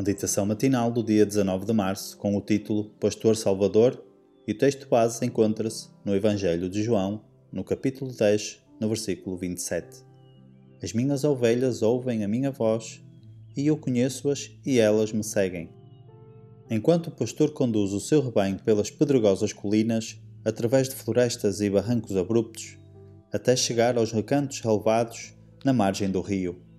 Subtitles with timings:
[0.00, 4.02] Meditação matinal do dia 19 de março, com o título Pastor Salvador,
[4.48, 10.02] e o texto base encontra-se no Evangelho de João, no capítulo 10, no versículo 27.
[10.82, 13.04] As minhas ovelhas ouvem a minha voz,
[13.54, 15.68] e eu conheço-as, e elas me seguem.
[16.70, 22.16] Enquanto o pastor conduz o seu rebanho pelas pedregosas colinas, através de florestas e barrancos
[22.16, 22.78] abruptos,
[23.30, 26.69] até chegar aos recantos relevados na margem do rio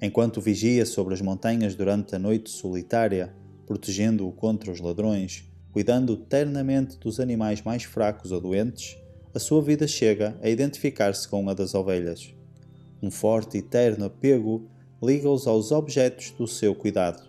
[0.00, 3.34] enquanto vigia sobre as montanhas durante a noite solitária,
[3.66, 8.96] protegendo-o contra os ladrões, cuidando ternamente dos animais mais fracos ou doentes,
[9.34, 12.32] a sua vida chega a identificar-se com a das ovelhas.
[13.02, 14.68] Um forte e terno apego
[15.02, 17.28] liga-os aos objetos do seu cuidado.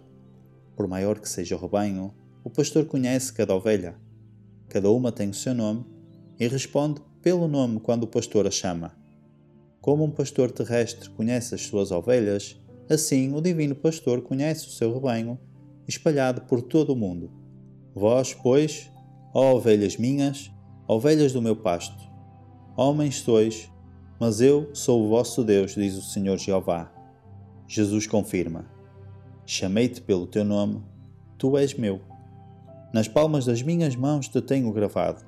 [0.76, 2.14] Por maior que seja o rebanho,
[2.44, 3.96] o pastor conhece cada ovelha.
[4.70, 5.86] Cada uma tem o seu nome
[6.40, 8.96] e responde pelo nome quando o pastor a chama.
[9.86, 14.92] Como um pastor terrestre conhece as suas ovelhas, Assim, o Divino Pastor conhece o seu
[14.92, 15.40] rebanho,
[15.88, 17.32] espalhado por todo o mundo.
[17.94, 18.92] Vós, pois,
[19.32, 20.52] ó ovelhas minhas,
[20.88, 22.04] ovelhas do meu pasto,
[22.76, 23.72] homens sois,
[24.20, 26.92] mas eu sou o vosso Deus, diz o Senhor Jeová.
[27.68, 28.66] Jesus confirma:
[29.46, 30.84] Chamei-te pelo teu nome,
[31.38, 32.02] tu és meu.
[32.92, 35.24] Nas palmas das minhas mãos te tenho gravado.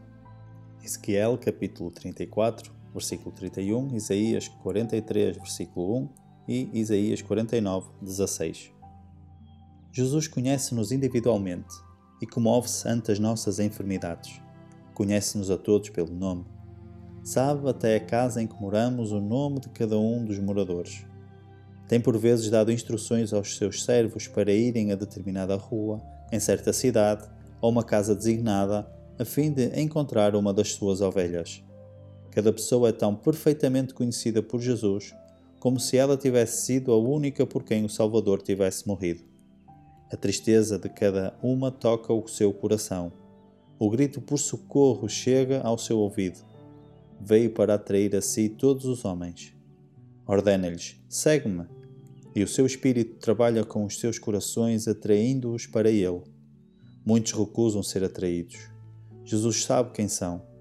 [0.83, 6.09] Ezequiel capítulo 34, versículo 31, Isaías 43, versículo 1
[6.47, 8.71] e Isaías 49, 16.
[9.91, 11.75] Jesus conhece-nos individualmente
[12.21, 14.41] e comove-se ante as nossas enfermidades.
[14.95, 16.45] Conhece-nos a todos pelo nome.
[17.23, 21.05] Sabe até a casa em que moramos o nome de cada um dos moradores.
[21.87, 26.73] Tem por vezes dado instruções aos seus servos para irem a determinada rua, em certa
[26.73, 27.29] cidade
[27.61, 31.63] ou uma casa designada, a fim de encontrar uma das suas ovelhas.
[32.37, 35.11] Cada pessoa é tão perfeitamente conhecida por Jesus
[35.59, 39.23] como se ela tivesse sido a única por quem o Salvador tivesse morrido.
[40.11, 43.11] A tristeza de cada uma toca o seu coração.
[43.79, 46.37] O grito por socorro chega ao seu ouvido.
[47.19, 49.51] Veio para atrair a si todos os homens.
[50.27, 51.65] Ordena-lhes: segue-me.
[52.35, 56.21] E o seu espírito trabalha com os seus corações, atraindo-os para ele.
[57.03, 58.69] Muitos recusam ser atraídos.
[59.25, 60.55] Jesus sabe quem são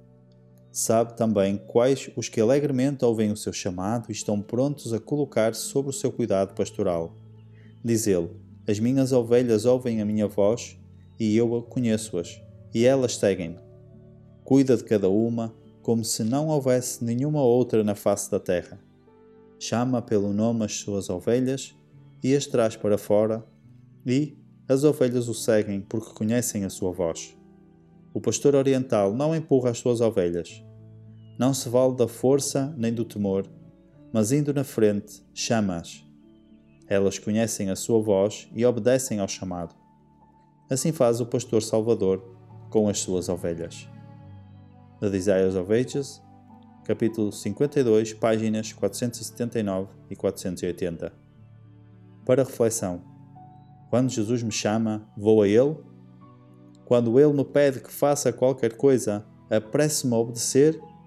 [0.77, 5.63] sabe também quais os que alegremente ouvem o seu chamado e estão prontos a colocar-se
[5.63, 7.17] sob o seu cuidado pastoral.
[7.83, 8.29] Diz ele:
[8.69, 10.79] As minhas ovelhas ouvem a minha voz
[11.19, 12.43] e eu conheço-as,
[12.75, 13.57] e elas seguem-me.
[14.45, 18.79] Cuida de cada uma, como se não houvesse nenhuma outra na face da terra.
[19.59, 21.75] Chama pelo nome as suas ovelhas
[22.23, 23.43] e as traz para fora,
[24.05, 24.37] e
[24.69, 27.35] as ovelhas o seguem porque conhecem a sua voz.
[28.13, 30.66] O pastor oriental não empurra as suas ovelhas,
[31.39, 33.47] não se vale da força nem do temor,
[34.13, 36.05] mas indo na frente, chama-as.
[36.89, 39.75] Elas conhecem a sua voz e obedecem ao chamado.
[40.71, 42.23] Assim faz o pastor Salvador
[42.71, 43.89] com as suas ovelhas.
[45.01, 46.23] The Desires of Ages,
[46.85, 51.13] capítulo 52, páginas 479 e 480.
[52.25, 53.03] Para reflexão:
[53.91, 55.77] Quando Jesus me chama, vou a Ele?
[56.85, 60.81] Quando Ele me pede que faça qualquer coisa, apresse-me a obedecer